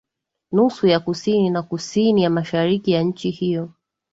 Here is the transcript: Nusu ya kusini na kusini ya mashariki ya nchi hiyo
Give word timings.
Nusu 0.51 0.87
ya 0.87 0.99
kusini 0.99 1.49
na 1.49 1.61
kusini 1.63 2.23
ya 2.23 2.29
mashariki 2.29 2.91
ya 2.91 3.03
nchi 3.03 3.29
hiyo 3.29 3.71